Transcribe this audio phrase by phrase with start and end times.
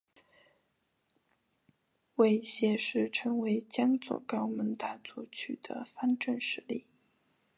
[2.15, 6.87] 为谢氏成为江左高门大族取得方镇实力。